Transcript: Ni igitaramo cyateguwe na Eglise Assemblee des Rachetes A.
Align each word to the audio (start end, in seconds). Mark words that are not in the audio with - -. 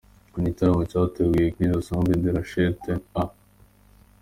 Ni 0.35 0.39
igitaramo 0.43 0.83
cyateguwe 0.91 1.37
na 1.37 1.45
Eglise 1.47 1.79
Assemblee 1.79 2.21
des 2.23 2.33
Rachetes 2.35 3.05
A. 3.21 3.23